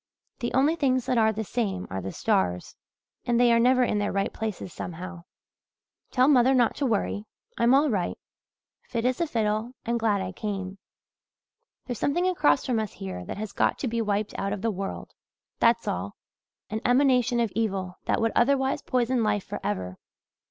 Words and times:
The 0.39 0.51
only 0.55 0.75
things 0.75 1.05
that 1.05 1.19
are 1.19 1.31
the 1.31 1.43
same 1.43 1.85
are 1.91 2.01
the 2.01 2.11
stars 2.11 2.75
and 3.25 3.39
they 3.39 3.53
are 3.53 3.59
never 3.59 3.83
in 3.83 3.99
their 3.99 4.11
right 4.11 4.33
places, 4.33 4.73
somehow. 4.73 5.25
"Tell 6.09 6.27
mother 6.27 6.55
not 6.55 6.73
to 6.77 6.87
worry 6.87 7.25
I'm 7.59 7.75
all 7.75 7.87
right 7.87 8.17
fit 8.87 9.05
as 9.05 9.21
a 9.21 9.27
fiddle 9.27 9.73
and 9.85 9.99
glad 9.99 10.19
I 10.19 10.31
came. 10.31 10.79
There's 11.85 11.99
something 11.99 12.27
across 12.27 12.65
from 12.65 12.79
us 12.79 12.93
here 12.93 13.23
that 13.25 13.37
has 13.37 13.51
got 13.53 13.77
to 13.77 13.87
be 13.87 14.01
wiped 14.01 14.33
out 14.39 14.53
of 14.53 14.63
the 14.63 14.71
world, 14.71 15.13
that's 15.59 15.87
all 15.87 16.15
an 16.71 16.81
emanation 16.83 17.39
of 17.39 17.51
evil 17.53 17.99
that 18.05 18.19
would 18.19 18.31
otherwise 18.35 18.81
poison 18.81 19.21
life 19.21 19.43
for 19.43 19.59
ever. 19.63 19.99